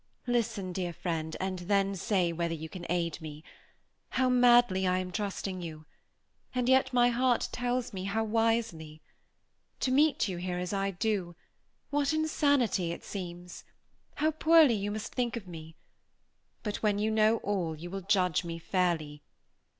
"Listen, 0.25 0.73
dear 0.73 0.93
friend, 0.93 1.37
and 1.39 1.59
then 1.59 1.93
say 1.95 2.33
whether 2.33 2.55
you 2.55 2.67
can 2.67 2.87
aid 2.89 3.21
me. 3.21 3.43
How 4.09 4.29
madly 4.29 4.87
I 4.87 4.97
am 4.97 5.11
trusting 5.11 5.61
you; 5.61 5.85
and 6.55 6.67
yet 6.67 6.91
my 6.91 7.09
heart 7.09 7.49
tells 7.51 7.93
me 7.93 8.05
how 8.05 8.23
wisely! 8.23 9.03
To 9.81 9.91
meet 9.91 10.27
you 10.27 10.37
here 10.37 10.57
as 10.57 10.73
I 10.73 10.89
do 10.89 11.35
what 11.91 12.13
insanity 12.13 12.91
it 12.91 13.03
seems! 13.03 13.63
How 14.15 14.31
poorly 14.31 14.73
you 14.73 14.89
must 14.89 15.13
think 15.13 15.35
of 15.37 15.47
me! 15.47 15.75
But 16.63 16.77
when 16.77 16.97
you 16.97 17.11
know 17.11 17.37
all, 17.43 17.75
you 17.75 17.91
will 17.91 18.01
judge 18.01 18.43
me 18.43 18.57
fairly. 18.57 19.21